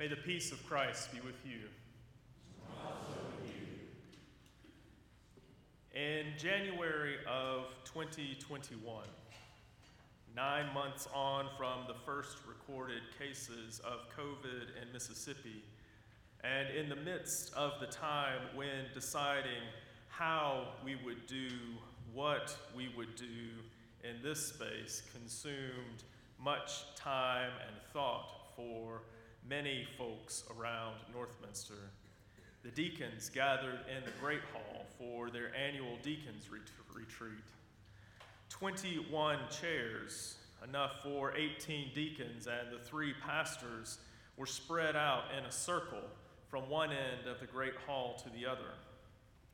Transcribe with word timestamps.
May 0.00 0.08
the 0.08 0.16
peace 0.16 0.50
of 0.50 0.66
Christ 0.66 1.12
be 1.12 1.20
with 1.20 1.36
you. 1.44 1.68
In 5.92 6.24
January 6.38 7.16
of 7.30 7.66
2021, 7.84 9.04
nine 10.34 10.72
months 10.72 11.06
on 11.14 11.48
from 11.58 11.80
the 11.86 11.92
first 12.06 12.38
recorded 12.48 13.02
cases 13.18 13.80
of 13.80 14.08
COVID 14.16 14.82
in 14.82 14.90
Mississippi, 14.90 15.62
and 16.44 16.74
in 16.74 16.88
the 16.88 16.96
midst 16.96 17.52
of 17.52 17.72
the 17.78 17.86
time 17.86 18.40
when 18.54 18.86
deciding 18.94 19.68
how 20.08 20.68
we 20.82 20.96
would 21.04 21.26
do 21.26 21.50
what 22.14 22.56
we 22.74 22.88
would 22.96 23.16
do 23.16 23.26
in 24.02 24.22
this 24.22 24.46
space 24.46 25.02
consumed 25.12 26.04
much 26.42 26.94
time 26.96 27.50
and 27.68 27.76
thought 27.92 28.46
for 28.56 29.02
many 29.48 29.86
folks 29.98 30.44
around 30.56 30.96
Northminster. 31.14 31.88
The 32.62 32.70
deacons 32.70 33.30
gathered 33.30 33.80
in 33.96 34.04
the 34.04 34.12
Great 34.20 34.42
Hall 34.52 34.84
for 34.98 35.30
their 35.30 35.54
annual 35.54 35.96
deacons 36.02 36.48
retreat. 36.94 37.44
21 38.48 39.38
chairs, 39.60 40.36
enough 40.68 41.02
for 41.02 41.34
18 41.34 41.90
deacons, 41.94 42.46
and 42.46 42.70
the 42.70 42.84
three 42.84 43.14
pastors 43.24 43.98
were 44.36 44.46
spread 44.46 44.96
out 44.96 45.24
in 45.38 45.44
a 45.44 45.52
circle 45.52 46.02
from 46.48 46.68
one 46.68 46.90
end 46.90 47.26
of 47.26 47.40
the 47.40 47.46
Great 47.46 47.76
Hall 47.86 48.20
to 48.24 48.30
the 48.30 48.44
other. 48.44 48.74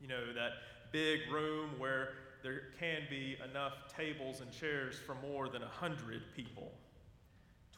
You 0.01 0.09
know, 0.09 0.33
that 0.35 0.53
big 0.93 1.21
room 1.31 1.71
where 1.79 2.11
there 2.43 2.63
can 2.79 3.03
be 3.11 3.37
enough 3.51 3.75
tables 3.95 4.41
and 4.41 4.51
chairs 4.51 4.97
for 5.05 5.15
more 5.17 5.49
than 5.49 5.63
100 5.63 6.23
people. 6.35 6.73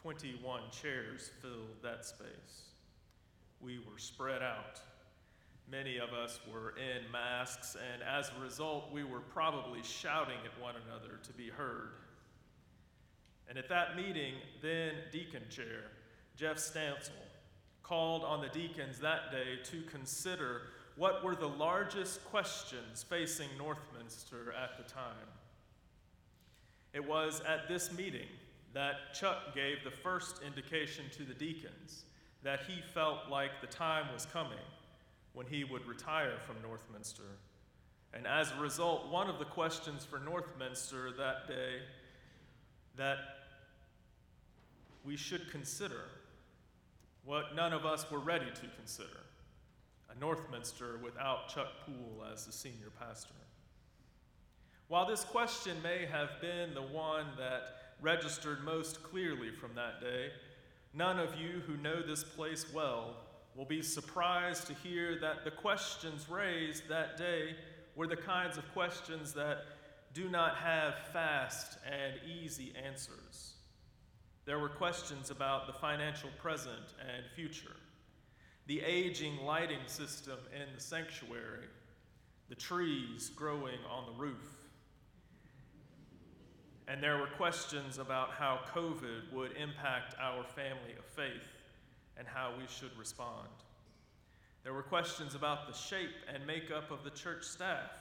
21 0.01 0.61
chairs 0.71 1.31
filled 1.41 1.81
that 1.83 2.05
space. 2.05 2.69
We 3.61 3.79
were 3.79 3.97
spread 3.97 4.41
out. 4.41 4.79
Many 5.69 5.97
of 5.97 6.13
us 6.13 6.39
were 6.51 6.73
in 6.77 7.11
masks, 7.11 7.75
and 7.93 8.01
as 8.01 8.31
a 8.37 8.41
result, 8.41 8.91
we 8.91 9.03
were 9.03 9.19
probably 9.19 9.81
shouting 9.83 10.37
at 10.45 10.61
one 10.61 10.75
another 10.87 11.19
to 11.23 11.33
be 11.33 11.49
heard. 11.49 11.91
And 13.47 13.57
at 13.57 13.69
that 13.69 13.95
meeting, 13.95 14.35
then 14.61 14.93
Deacon 15.11 15.43
Chair 15.49 15.83
Jeff 16.35 16.57
Stansel 16.57 17.11
called 17.83 18.23
on 18.23 18.39
the 18.39 18.47
deacons 18.47 18.99
that 18.99 19.31
day 19.31 19.57
to 19.65 19.81
consider 19.89 20.61
what 20.95 21.21
were 21.23 21.35
the 21.35 21.47
largest 21.47 22.23
questions 22.25 23.03
facing 23.03 23.49
Northminster 23.57 24.53
at 24.55 24.77
the 24.77 24.89
time. 24.89 25.27
It 26.93 27.05
was 27.05 27.41
at 27.41 27.67
this 27.67 27.91
meeting 27.91 28.27
that 28.73 29.13
Chuck 29.13 29.55
gave 29.55 29.83
the 29.83 29.91
first 29.91 30.41
indication 30.45 31.05
to 31.17 31.23
the 31.23 31.33
deacons 31.33 32.05
that 32.43 32.61
he 32.67 32.81
felt 32.93 33.29
like 33.29 33.61
the 33.61 33.67
time 33.67 34.05
was 34.13 34.25
coming 34.25 34.57
when 35.33 35.45
he 35.47 35.63
would 35.63 35.85
retire 35.85 36.37
from 36.45 36.55
Northminster. 36.57 37.37
And 38.13 38.25
as 38.25 38.51
a 38.51 38.61
result, 38.61 39.11
one 39.11 39.29
of 39.29 39.39
the 39.39 39.45
questions 39.45 40.05
for 40.05 40.19
Northminster 40.19 41.15
that 41.17 41.47
day 41.47 41.79
that 42.95 43.17
we 45.03 45.15
should 45.15 45.49
consider, 45.51 46.03
what 47.23 47.55
none 47.55 47.73
of 47.73 47.85
us 47.85 48.09
were 48.09 48.19
ready 48.19 48.47
to 48.47 48.67
consider, 48.77 49.25
a 50.09 50.15
Northminster 50.15 51.01
without 51.01 51.49
Chuck 51.49 51.67
Poole 51.85 52.25
as 52.31 52.45
the 52.45 52.51
senior 52.51 52.91
pastor. 52.99 53.33
While 54.87 55.07
this 55.07 55.23
question 55.23 55.77
may 55.83 56.07
have 56.11 56.41
been 56.41 56.73
the 56.73 56.81
one 56.81 57.25
that 57.37 57.88
registered 58.01 58.63
most 58.63 59.03
clearly 59.03 59.51
from 59.51 59.75
that 59.75 60.01
day, 60.01 60.31
none 60.93 61.19
of 61.19 61.35
you 61.35 61.61
who 61.67 61.77
know 61.77 62.01
this 62.01 62.23
place 62.23 62.65
well 62.73 63.15
will 63.55 63.65
be 63.65 63.81
surprised 63.81 64.67
to 64.67 64.73
hear 64.73 65.19
that 65.19 65.43
the 65.43 65.51
questions 65.51 66.29
raised 66.29 66.87
that 66.87 67.17
day 67.17 67.55
were 67.95 68.07
the 68.07 68.15
kinds 68.15 68.57
of 68.57 68.71
questions 68.73 69.33
that 69.33 69.65
do 70.13 70.29
not 70.29 70.55
have 70.55 70.95
fast 71.11 71.77
and 71.85 72.13
easy 72.25 72.73
answers. 72.85 73.53
There 74.45 74.59
were 74.59 74.69
questions 74.69 75.29
about 75.29 75.67
the 75.67 75.73
financial 75.73 76.29
present 76.41 76.95
and 76.99 77.25
future, 77.35 77.75
the 78.65 78.81
aging 78.81 79.37
lighting 79.45 79.85
system 79.85 80.37
in 80.55 80.73
the 80.73 80.81
sanctuary, 80.81 81.67
the 82.47 82.55
trees 82.55 83.29
growing 83.29 83.77
on 83.91 84.05
the 84.05 84.19
roof, 84.19 84.58
and 86.89 87.03
there 87.03 87.19
were 87.19 87.27
questions 87.27 87.99
about 87.99 88.31
how 88.31 88.61
COVID 88.73 89.31
would 89.31 89.51
impact 89.51 90.15
our 90.19 90.43
family 90.43 90.95
of 90.97 91.05
faith 91.05 91.47
and 92.17 92.27
how 92.27 92.51
we 92.57 92.65
should 92.67 92.97
respond. 92.97 93.47
There 94.63 94.73
were 94.73 94.81
questions 94.81 95.35
about 95.35 95.67
the 95.67 95.73
shape 95.73 96.15
and 96.33 96.45
makeup 96.47 96.89
of 96.89 97.03
the 97.03 97.11
church 97.11 97.43
staff 97.43 97.91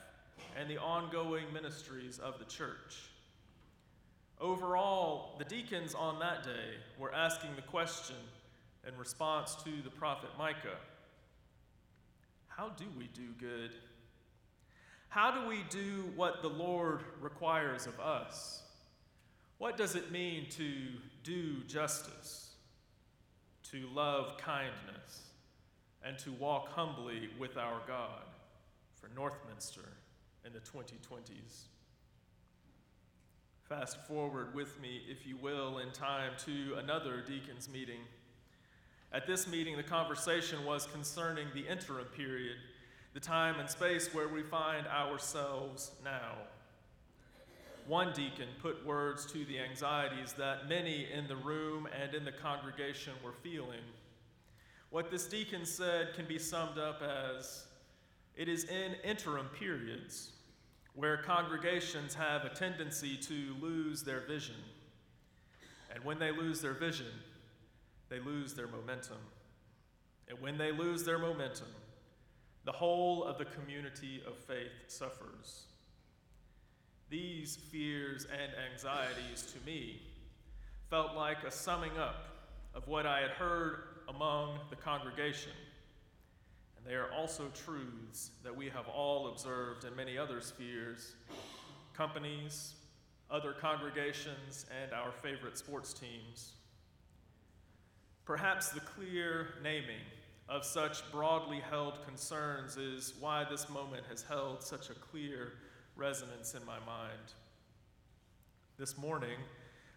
and 0.58 0.70
the 0.70 0.78
ongoing 0.78 1.52
ministries 1.52 2.18
of 2.18 2.38
the 2.38 2.46
church. 2.46 3.10
Overall, 4.40 5.36
the 5.38 5.44
deacons 5.44 5.94
on 5.94 6.18
that 6.20 6.42
day 6.42 6.78
were 6.98 7.14
asking 7.14 7.50
the 7.56 7.62
question 7.62 8.16
in 8.86 8.96
response 8.96 9.54
to 9.64 9.82
the 9.84 9.90
prophet 9.90 10.30
Micah 10.38 10.78
How 12.46 12.70
do 12.70 12.86
we 12.96 13.08
do 13.08 13.34
good? 13.38 13.72
How 15.10 15.30
do 15.30 15.46
we 15.46 15.58
do 15.68 16.04
what 16.16 16.40
the 16.40 16.48
Lord 16.48 17.00
requires 17.20 17.86
of 17.86 18.00
us? 18.00 18.62
What 19.58 19.76
does 19.76 19.96
it 19.96 20.12
mean 20.12 20.46
to 20.50 20.72
do 21.24 21.64
justice, 21.64 22.52
to 23.72 23.88
love 23.92 24.38
kindness, 24.38 25.24
and 26.04 26.16
to 26.20 26.30
walk 26.32 26.68
humbly 26.68 27.28
with 27.40 27.56
our 27.56 27.80
God 27.88 28.22
for 28.94 29.08
Northminster 29.08 29.86
in 30.46 30.52
the 30.52 30.60
2020s? 30.60 31.64
Fast 33.68 33.98
forward 34.06 34.54
with 34.54 34.80
me, 34.80 35.02
if 35.10 35.26
you 35.26 35.36
will, 35.36 35.78
in 35.78 35.90
time 35.90 36.32
to 36.46 36.76
another 36.78 37.20
deacons 37.20 37.68
meeting. 37.68 38.00
At 39.12 39.26
this 39.26 39.48
meeting, 39.48 39.76
the 39.76 39.82
conversation 39.82 40.64
was 40.64 40.86
concerning 40.86 41.48
the 41.52 41.66
interim 41.66 42.06
period, 42.16 42.58
the 43.12 43.20
time 43.20 43.58
and 43.58 43.68
space 43.68 44.14
where 44.14 44.28
we 44.28 44.42
find 44.42 44.86
ourselves 44.86 45.90
now. 46.04 46.34
One 47.88 48.12
deacon 48.12 48.48
put 48.60 48.84
words 48.84 49.24
to 49.32 49.46
the 49.46 49.58
anxieties 49.58 50.34
that 50.34 50.68
many 50.68 51.06
in 51.10 51.26
the 51.26 51.36
room 51.36 51.88
and 51.98 52.14
in 52.14 52.22
the 52.22 52.32
congregation 52.32 53.14
were 53.24 53.32
feeling. 53.32 53.80
What 54.90 55.10
this 55.10 55.26
deacon 55.26 55.64
said 55.64 56.12
can 56.12 56.26
be 56.26 56.38
summed 56.38 56.76
up 56.76 57.00
as 57.00 57.64
it 58.36 58.46
is 58.46 58.64
in 58.64 58.92
interim 59.04 59.46
periods 59.58 60.32
where 60.96 61.16
congregations 61.16 62.12
have 62.12 62.44
a 62.44 62.50
tendency 62.50 63.16
to 63.16 63.54
lose 63.58 64.02
their 64.02 64.20
vision. 64.20 64.56
And 65.94 66.04
when 66.04 66.18
they 66.18 66.30
lose 66.30 66.60
their 66.60 66.74
vision, 66.74 67.06
they 68.10 68.20
lose 68.20 68.52
their 68.52 68.68
momentum. 68.68 69.16
And 70.28 70.38
when 70.42 70.58
they 70.58 70.72
lose 70.72 71.04
their 71.04 71.18
momentum, 71.18 71.68
the 72.66 72.72
whole 72.72 73.24
of 73.24 73.38
the 73.38 73.46
community 73.46 74.22
of 74.26 74.36
faith 74.36 74.72
suffers. 74.88 75.62
These 77.10 77.56
fears 77.56 78.26
and 78.26 78.52
anxieties 78.70 79.52
to 79.52 79.66
me 79.66 80.02
felt 80.90 81.14
like 81.14 81.42
a 81.44 81.50
summing 81.50 81.96
up 81.98 82.24
of 82.74 82.86
what 82.86 83.06
I 83.06 83.20
had 83.20 83.30
heard 83.30 83.82
among 84.08 84.58
the 84.70 84.76
congregation. 84.76 85.52
And 86.76 86.86
they 86.86 86.94
are 86.94 87.10
also 87.12 87.50
truths 87.54 88.30
that 88.44 88.54
we 88.54 88.66
have 88.68 88.88
all 88.88 89.28
observed 89.28 89.84
in 89.84 89.96
many 89.96 90.18
other 90.18 90.40
spheres 90.40 91.14
companies, 91.94 92.74
other 93.28 93.52
congregations, 93.52 94.66
and 94.82 94.92
our 94.92 95.10
favorite 95.10 95.58
sports 95.58 95.92
teams. 95.92 96.52
Perhaps 98.24 98.68
the 98.68 98.80
clear 98.80 99.54
naming 99.64 100.04
of 100.48 100.64
such 100.64 101.10
broadly 101.10 101.60
held 101.70 102.04
concerns 102.06 102.76
is 102.76 103.14
why 103.18 103.44
this 103.50 103.68
moment 103.68 104.04
has 104.08 104.22
held 104.22 104.62
such 104.62 104.90
a 104.90 104.94
clear 104.94 105.54
resonance 105.98 106.54
in 106.54 106.64
my 106.64 106.78
mind. 106.86 107.34
This 108.78 108.96
morning, 108.96 109.36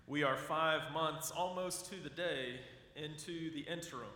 we 0.08 0.24
are 0.24 0.36
five 0.36 0.92
months, 0.92 1.30
almost 1.30 1.92
to 1.92 1.96
the 2.02 2.10
day, 2.10 2.56
into 2.96 3.54
the 3.54 3.62
interim, 3.72 4.10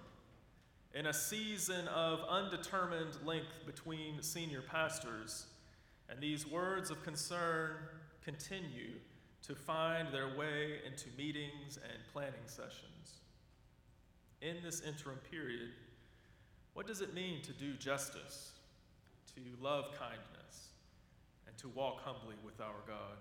in 0.95 1.05
a 1.05 1.13
season 1.13 1.87
of 1.89 2.21
undetermined 2.27 3.15
length 3.23 3.67
between 3.67 4.23
senior 4.23 4.63
pastors, 4.63 5.45
and 6.09 6.19
these 6.19 6.49
words 6.49 6.89
of 6.89 7.03
concern 7.03 7.73
continue 8.23 8.93
to 9.43 9.53
find 9.53 10.11
their 10.11 10.35
way 10.35 10.79
into 10.87 11.05
meetings 11.15 11.77
and 11.77 11.99
planning 12.11 12.33
sessions. 12.47 13.19
In 14.41 14.55
this 14.63 14.81
interim 14.81 15.19
period, 15.29 15.69
what 16.73 16.87
does 16.87 17.01
it 17.01 17.13
mean 17.13 17.43
to 17.43 17.53
do 17.53 17.73
justice, 17.73 18.53
to 19.35 19.41
love 19.63 19.91
kindness? 19.91 20.69
To 21.57 21.69
walk 21.69 22.01
humbly 22.01 22.35
with 22.43 22.59
our 22.61 22.81
God? 22.87 23.17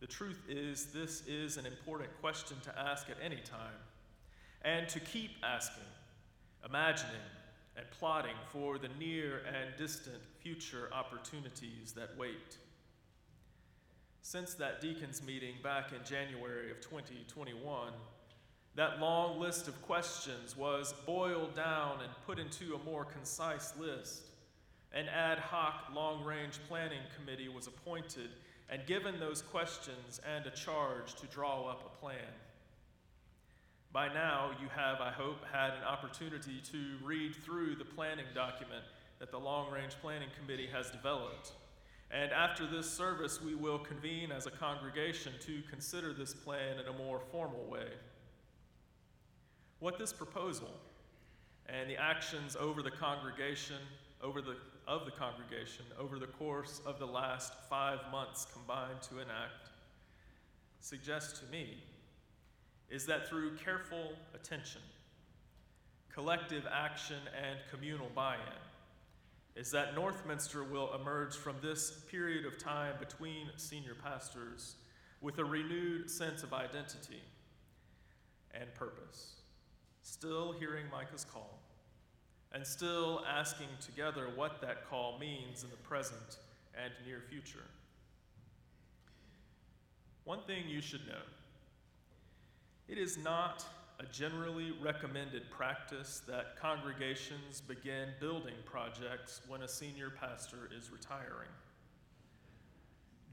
The 0.00 0.06
truth 0.06 0.42
is, 0.48 0.86
this 0.86 1.26
is 1.26 1.56
an 1.56 1.66
important 1.66 2.10
question 2.20 2.56
to 2.64 2.78
ask 2.78 3.08
at 3.08 3.16
any 3.22 3.36
time. 3.36 3.78
and 4.64 4.88
to 4.88 5.00
keep 5.00 5.32
asking, 5.42 5.82
imagining, 6.64 7.16
and 7.76 7.84
plotting 7.90 8.36
for 8.52 8.78
the 8.78 8.88
near 8.98 9.42
and 9.46 9.76
distant 9.76 10.22
future 10.40 10.88
opportunities 10.92 11.92
that 11.92 12.16
wait. 12.16 12.58
Since 14.22 14.54
that 14.54 14.80
deacons 14.80 15.22
meeting 15.26 15.54
back 15.62 15.90
in 15.92 16.04
January 16.04 16.70
of 16.70 16.80
2021, 16.80 17.92
that 18.74 19.00
long 19.00 19.40
list 19.40 19.68
of 19.68 19.80
questions 19.82 20.56
was 20.56 20.94
boiled 21.04 21.54
down 21.54 21.98
and 22.02 22.10
put 22.26 22.38
into 22.38 22.74
a 22.74 22.84
more 22.84 23.04
concise 23.04 23.72
list. 23.78 24.22
An 24.94 25.08
ad 25.08 25.38
hoc 25.38 25.86
long 25.94 26.22
range 26.24 26.58
planning 26.68 27.00
committee 27.16 27.48
was 27.48 27.66
appointed 27.66 28.30
and 28.68 28.86
given 28.86 29.18
those 29.18 29.42
questions 29.42 30.20
and 30.34 30.46
a 30.46 30.50
charge 30.50 31.14
to 31.14 31.26
draw 31.26 31.68
up 31.68 31.82
a 31.84 32.00
plan. 32.00 32.32
By 33.92 34.08
now, 34.08 34.50
you 34.60 34.68
have, 34.74 35.00
I 35.00 35.10
hope, 35.10 35.44
had 35.52 35.70
an 35.74 35.84
opportunity 35.86 36.62
to 36.72 37.04
read 37.04 37.34
through 37.36 37.76
the 37.76 37.84
planning 37.84 38.24
document 38.34 38.84
that 39.18 39.30
the 39.30 39.38
Long 39.38 39.70
Range 39.70 39.94
Planning 40.00 40.30
Committee 40.40 40.68
has 40.72 40.90
developed. 40.90 41.52
And 42.10 42.32
after 42.32 42.66
this 42.66 42.90
service, 42.90 43.42
we 43.42 43.54
will 43.54 43.78
convene 43.78 44.32
as 44.32 44.46
a 44.46 44.50
congregation 44.50 45.32
to 45.46 45.62
consider 45.70 46.12
this 46.12 46.32
plan 46.32 46.78
in 46.78 46.86
a 46.86 46.98
more 46.98 47.20
formal 47.30 47.64
way. 47.70 47.88
What 49.78 49.98
this 49.98 50.12
proposal 50.12 50.70
and 51.66 51.88
the 51.88 51.96
actions 51.96 52.56
over 52.56 52.82
the 52.82 52.90
congregation, 52.90 53.76
over 54.22 54.40
the, 54.40 54.56
of 54.86 55.04
the 55.04 55.10
congregation, 55.10 55.84
over 55.98 56.18
the 56.18 56.26
course 56.26 56.80
of 56.86 56.98
the 56.98 57.06
last 57.06 57.52
five 57.68 57.98
months 58.10 58.46
combined 58.52 59.02
to 59.02 59.18
enact, 59.18 59.70
suggests 60.80 61.40
to 61.40 61.46
me 61.46 61.82
is 62.88 63.06
that 63.06 63.28
through 63.28 63.56
careful 63.56 64.12
attention, 64.34 64.82
collective 66.12 66.66
action, 66.70 67.16
and 67.36 67.58
communal 67.70 68.10
buy 68.14 68.34
in, 68.34 69.60
is 69.60 69.70
that 69.70 69.94
Northminster 69.94 70.68
will 70.70 70.94
emerge 70.94 71.34
from 71.34 71.56
this 71.62 72.02
period 72.10 72.44
of 72.44 72.58
time 72.58 72.94
between 72.98 73.48
senior 73.56 73.94
pastors 73.94 74.76
with 75.20 75.38
a 75.38 75.44
renewed 75.44 76.10
sense 76.10 76.42
of 76.42 76.52
identity 76.52 77.22
and 78.52 78.72
purpose, 78.74 79.36
still 80.02 80.52
hearing 80.52 80.84
Micah's 80.92 81.24
call, 81.24 81.61
and 82.54 82.66
still 82.66 83.22
asking 83.28 83.68
together 83.80 84.28
what 84.34 84.60
that 84.60 84.88
call 84.88 85.18
means 85.18 85.64
in 85.64 85.70
the 85.70 85.76
present 85.76 86.38
and 86.74 86.92
near 87.06 87.20
future. 87.28 87.64
One 90.24 90.40
thing 90.46 90.68
you 90.68 90.80
should 90.80 91.06
know 91.06 91.22
it 92.88 92.98
is 92.98 93.16
not 93.16 93.64
a 94.00 94.06
generally 94.12 94.72
recommended 94.82 95.50
practice 95.50 96.20
that 96.26 96.56
congregations 96.60 97.60
begin 97.60 98.08
building 98.20 98.54
projects 98.64 99.40
when 99.48 99.62
a 99.62 99.68
senior 99.68 100.10
pastor 100.10 100.68
is 100.76 100.90
retiring. 100.90 101.48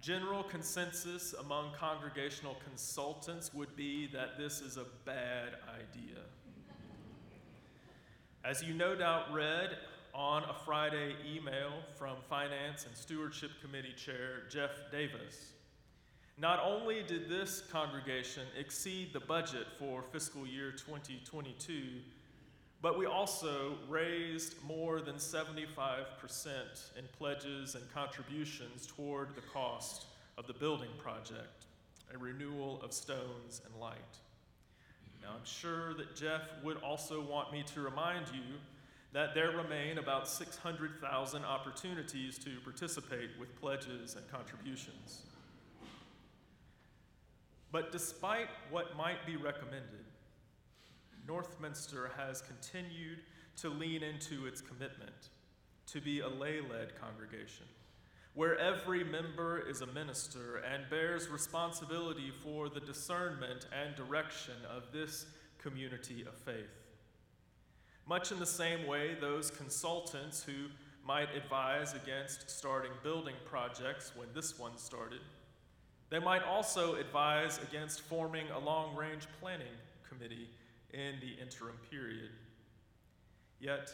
General 0.01 0.43
consensus 0.43 1.33
among 1.33 1.73
congregational 1.73 2.55
consultants 2.67 3.53
would 3.53 3.75
be 3.75 4.07
that 4.07 4.37
this 4.37 4.61
is 4.61 4.77
a 4.77 4.85
bad 5.03 5.55
idea. 5.67 6.19
As 8.45 8.63
you 8.63 8.73
no 8.73 8.95
doubt 8.95 9.33
read 9.33 9.77
on 10.13 10.43
a 10.43 10.53
Friday 10.65 11.13
email 11.29 11.73
from 11.97 12.15
Finance 12.29 12.85
and 12.85 12.95
Stewardship 12.95 13.51
Committee 13.61 13.93
Chair 13.97 14.43
Jeff 14.49 14.71
Davis, 14.93 15.51
not 16.37 16.61
only 16.63 17.03
did 17.03 17.27
this 17.27 17.63
congregation 17.69 18.43
exceed 18.57 19.11
the 19.11 19.19
budget 19.19 19.67
for 19.77 20.01
fiscal 20.01 20.47
year 20.47 20.71
2022, 20.71 21.83
but 22.81 22.97
we 22.97 23.05
also 23.05 23.75
raised 23.89 24.55
more 24.63 25.01
than 25.01 25.15
75% 25.15 25.65
in 26.97 27.03
pledges 27.17 27.75
and 27.75 27.93
contributions 27.93 28.87
toward 28.87 29.35
the 29.35 29.41
cost 29.41 30.05
of 30.37 30.47
the 30.47 30.53
building 30.53 30.91
project, 30.97 31.65
a 32.15 32.17
renewal 32.17 32.79
of 32.81 32.93
stones 32.93 33.61
and 33.65 33.81
light. 33.81 34.17
Now, 35.21 35.29
I'm 35.29 35.45
sure 35.45 35.93
that 35.95 36.15
Jeff 36.15 36.41
would 36.63 36.77
also 36.77 37.21
want 37.21 37.51
me 37.51 37.63
to 37.73 37.81
remind 37.81 38.27
you 38.27 38.57
that 39.11 39.33
there 39.33 39.51
remain 39.51 39.97
about 39.97 40.27
600,000 40.27 41.43
opportunities 41.43 42.37
to 42.39 42.51
participate 42.63 43.31
with 43.39 43.59
pledges 43.59 44.15
and 44.15 44.29
contributions. 44.31 45.23
But 47.71 47.91
despite 47.91 48.49
what 48.69 48.95
might 48.95 49.25
be 49.25 49.35
recommended, 49.35 50.05
Northminster 51.27 52.09
has 52.17 52.41
continued 52.41 53.19
to 53.57 53.69
lean 53.69 54.03
into 54.03 54.45
its 54.47 54.61
commitment 54.61 55.29
to 55.87 56.01
be 56.01 56.19
a 56.21 56.27
lay 56.27 56.61
led 56.61 56.99
congregation, 56.99 57.65
where 58.39 58.57
every 58.57 59.03
member 59.03 59.59
is 59.59 59.81
a 59.81 59.87
minister 59.87 60.63
and 60.71 60.89
bears 60.89 61.27
responsibility 61.27 62.31
for 62.41 62.69
the 62.69 62.79
discernment 62.79 63.67
and 63.77 63.93
direction 63.97 64.53
of 64.73 64.83
this 64.93 65.25
community 65.61 66.21
of 66.21 66.33
faith. 66.33 66.71
Much 68.07 68.31
in 68.31 68.39
the 68.39 68.45
same 68.45 68.87
way, 68.87 69.17
those 69.19 69.51
consultants 69.51 70.41
who 70.41 70.67
might 71.05 71.35
advise 71.35 71.93
against 71.93 72.49
starting 72.49 72.93
building 73.03 73.35
projects 73.43 74.13
when 74.15 74.29
this 74.33 74.57
one 74.57 74.77
started 74.77 75.19
they 76.09 76.19
might 76.19 76.43
also 76.43 76.95
advise 76.95 77.59
against 77.61 78.01
forming 78.01 78.49
a 78.49 78.59
long 78.59 78.95
range 78.95 79.27
planning 79.41 79.67
committee 80.07 80.49
in 80.93 81.15
the 81.19 81.39
interim 81.41 81.75
period. 81.91 82.31
Yet, 83.59 83.93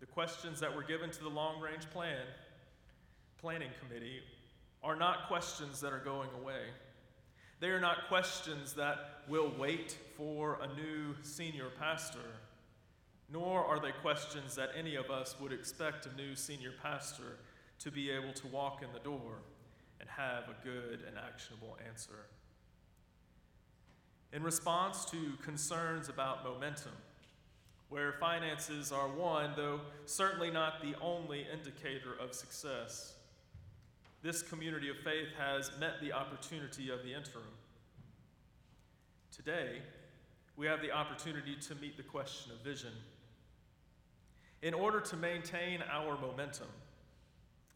the 0.00 0.06
questions 0.06 0.58
that 0.60 0.74
were 0.74 0.84
given 0.84 1.10
to 1.10 1.22
the 1.22 1.28
long 1.28 1.60
range 1.60 1.84
plan 1.90 2.22
planning 3.40 3.70
committee 3.80 4.20
are 4.82 4.96
not 4.96 5.28
questions 5.28 5.80
that 5.80 5.92
are 5.92 6.00
going 6.00 6.28
away. 6.40 6.62
They 7.60 7.68
are 7.68 7.80
not 7.80 8.08
questions 8.08 8.74
that 8.74 9.22
will 9.28 9.52
wait 9.58 9.96
for 10.16 10.58
a 10.62 10.66
new 10.74 11.14
senior 11.22 11.68
pastor, 11.78 12.18
nor 13.30 13.64
are 13.64 13.80
they 13.80 13.92
questions 14.02 14.54
that 14.54 14.70
any 14.76 14.94
of 14.96 15.10
us 15.10 15.36
would 15.40 15.52
expect 15.52 16.06
a 16.06 16.14
new 16.16 16.34
senior 16.34 16.72
pastor 16.82 17.38
to 17.80 17.90
be 17.90 18.10
able 18.10 18.32
to 18.32 18.46
walk 18.48 18.82
in 18.82 18.92
the 18.92 19.00
door 19.00 19.42
and 20.00 20.08
have 20.08 20.44
a 20.44 20.64
good 20.64 21.00
and 21.06 21.16
actionable 21.16 21.76
answer. 21.88 22.26
In 24.32 24.42
response 24.42 25.04
to 25.06 25.16
concerns 25.42 26.08
about 26.08 26.44
momentum, 26.44 26.92
where 27.88 28.12
finances 28.20 28.92
are 28.92 29.08
one, 29.08 29.52
though 29.56 29.80
certainly 30.04 30.50
not 30.50 30.82
the 30.82 30.94
only 31.00 31.46
indicator 31.52 32.14
of 32.20 32.34
success, 32.34 33.14
this 34.22 34.42
community 34.42 34.88
of 34.88 34.96
faith 34.98 35.28
has 35.38 35.70
met 35.78 36.00
the 36.00 36.12
opportunity 36.12 36.90
of 36.90 37.02
the 37.02 37.14
interim. 37.14 37.44
Today, 39.30 39.78
we 40.56 40.66
have 40.66 40.82
the 40.82 40.90
opportunity 40.90 41.54
to 41.68 41.74
meet 41.76 41.96
the 41.96 42.02
question 42.02 42.52
of 42.52 42.58
vision. 42.64 42.92
In 44.60 44.74
order 44.74 45.00
to 45.00 45.16
maintain 45.16 45.82
our 45.92 46.18
momentum, 46.18 46.66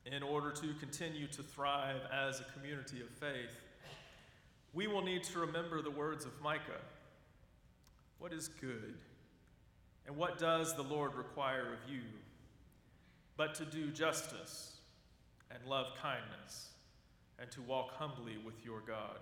in 0.04 0.22
order 0.25 0.50
to 0.50 0.75
continue 0.80 1.28
to 1.28 1.42
thrive 1.44 2.00
as 2.12 2.40
a 2.40 2.44
community 2.58 3.00
of 3.00 3.08
faith, 3.08 3.61
we 4.72 4.88
will 4.88 5.02
need 5.02 5.22
to 5.25 5.38
remember 5.38 5.80
the 5.80 5.90
words 5.90 6.25
of 6.25 6.32
Micah 6.42 6.80
What 8.18 8.32
is 8.32 8.49
good? 8.49 8.94
And 10.06 10.16
what 10.16 10.38
does 10.38 10.75
the 10.75 10.82
Lord 10.82 11.14
require 11.14 11.75
of 11.75 11.92
you? 11.92 12.00
But 13.37 13.54
to 13.56 13.64
do 13.64 13.92
justice 13.92 14.72
and 15.54 15.68
love 15.68 15.87
kindness 16.00 16.71
and 17.38 17.50
to 17.50 17.62
walk 17.62 17.92
humbly 17.92 18.37
with 18.44 18.64
your 18.64 18.80
God. 18.80 19.18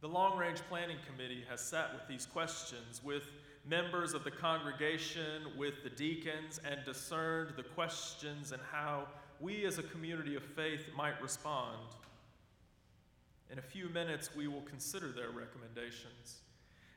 The 0.00 0.08
Long 0.08 0.38
Range 0.38 0.60
Planning 0.68 0.98
Committee 1.10 1.44
has 1.50 1.60
sat 1.60 1.92
with 1.92 2.06
these 2.08 2.24
questions 2.24 3.02
with 3.02 3.24
members 3.66 4.14
of 4.14 4.22
the 4.22 4.30
congregation, 4.30 5.42
with 5.56 5.82
the 5.82 5.90
deacons, 5.90 6.60
and 6.64 6.84
discerned 6.84 7.52
the 7.56 7.64
questions 7.64 8.52
and 8.52 8.62
how 8.70 9.08
we 9.40 9.64
as 9.64 9.78
a 9.78 9.82
community 9.82 10.36
of 10.36 10.42
faith 10.42 10.86
might 10.96 11.20
respond. 11.20 11.78
In 13.50 13.58
a 13.58 13.62
few 13.62 13.88
minutes, 13.88 14.30
we 14.36 14.46
will 14.46 14.62
consider 14.62 15.10
their 15.10 15.30
recommendations 15.30 16.42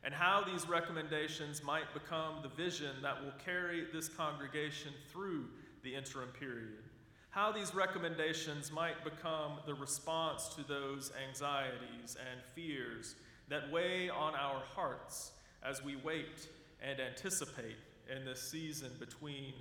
and 0.03 0.13
how 0.13 0.43
these 0.43 0.67
recommendations 0.67 1.63
might 1.63 1.93
become 1.93 2.36
the 2.41 2.50
vision 2.50 2.91
that 3.01 3.24
will 3.24 3.34
carry 3.43 3.86
this 3.93 4.10
congregation 4.10 4.91
through 5.12 5.46
the 5.84 5.93
interim 5.93 6.29
period. 6.39 6.84
How 7.32 7.54
these 7.54 7.74
recommendations 7.74 8.74
might 8.74 9.06
become 9.06 9.54
the 9.66 9.74
response 9.74 10.50
to 10.56 10.64
those 10.68 11.14
anxieties 11.28 12.18
and 12.30 12.42
fears 12.54 13.16
that 13.48 13.72
weigh 13.72 14.10
on 14.10 14.36
our 14.36 14.62
hearts 14.76 15.32
as 15.64 15.82
we 15.82 15.96
wait 15.96 16.50
and 16.82 17.00
anticipate 17.00 17.78
in 18.14 18.26
this 18.26 18.42
season 18.42 18.92
between 19.00 19.54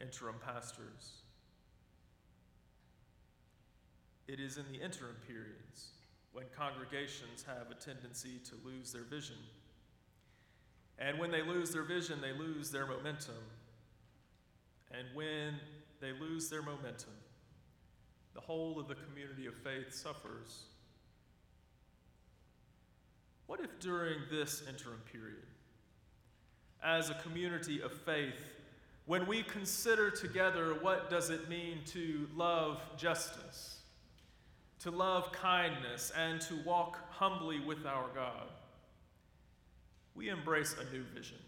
interim 0.00 0.36
pastors. 0.42 1.20
It 4.26 4.40
is 4.40 4.56
in 4.56 4.64
the 4.72 4.82
interim 4.82 5.16
periods 5.26 5.88
when 6.32 6.46
congregations 6.56 7.44
have 7.46 7.70
a 7.70 7.74
tendency 7.74 8.40
to 8.44 8.54
lose 8.64 8.90
their 8.90 9.02
vision. 9.02 9.36
And 10.98 11.18
when 11.18 11.30
they 11.30 11.42
lose 11.42 11.72
their 11.72 11.82
vision, 11.82 12.20
they 12.22 12.32
lose 12.32 12.70
their 12.70 12.86
momentum. 12.86 13.34
And 14.90 15.06
when 15.14 15.54
they 16.00 16.12
lose 16.12 16.48
their 16.48 16.62
momentum, 16.62 17.12
the 18.34 18.40
whole 18.40 18.78
of 18.78 18.88
the 18.88 18.94
community 18.94 19.46
of 19.46 19.54
faith 19.54 19.92
suffers. 19.94 20.64
What 23.46 23.60
if 23.60 23.78
during 23.80 24.18
this 24.30 24.62
interim 24.68 25.00
period, 25.10 25.46
as 26.82 27.10
a 27.10 27.14
community 27.14 27.80
of 27.80 27.92
faith, 27.92 28.40
when 29.06 29.26
we 29.26 29.42
consider 29.42 30.10
together 30.10 30.76
what 30.82 31.08
does 31.08 31.30
it 31.30 31.48
mean 31.48 31.78
to 31.86 32.28
love 32.36 32.82
justice, 32.96 33.78
to 34.80 34.90
love 34.90 35.32
kindness, 35.32 36.12
and 36.16 36.40
to 36.42 36.54
walk 36.64 36.98
humbly 37.10 37.58
with 37.58 37.86
our 37.86 38.06
God, 38.14 38.48
we 40.14 40.28
embrace 40.28 40.76
a 40.78 40.92
new 40.94 41.02
vision 41.14 41.38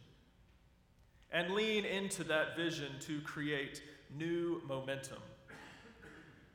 and 1.33 1.53
lean 1.53 1.85
into 1.85 2.25
that 2.25 2.57
vision 2.57 2.89
to 3.01 3.21
create 3.21 3.83
new 4.17 4.61
momentum 4.67 5.19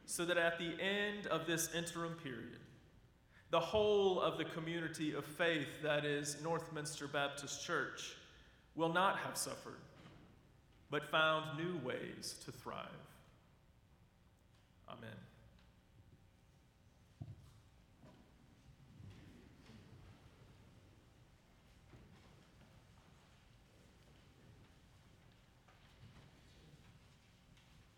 so 0.05 0.25
that 0.25 0.37
at 0.37 0.59
the 0.59 0.71
end 0.81 1.27
of 1.27 1.47
this 1.47 1.73
interim 1.73 2.13
period, 2.23 2.59
the 3.51 3.59
whole 3.59 4.19
of 4.21 4.37
the 4.37 4.45
community 4.45 5.13
of 5.13 5.25
faith 5.25 5.81
that 5.81 6.05
is 6.05 6.37
Northminster 6.43 7.11
Baptist 7.11 7.65
Church 7.65 8.15
will 8.75 8.91
not 8.91 9.17
have 9.19 9.37
suffered, 9.37 9.79
but 10.89 11.09
found 11.09 11.57
new 11.57 11.77
ways 11.87 12.35
to 12.45 12.51
thrive. 12.51 12.87
Amen. 14.89 15.24